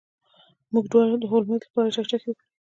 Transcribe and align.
موږ 0.73 0.85
دواړو 0.91 1.15
د 1.19 1.23
هولمز 1.31 1.61
لپاره 1.67 1.93
چکچکې 1.95 2.27
وکړې. 2.29 2.47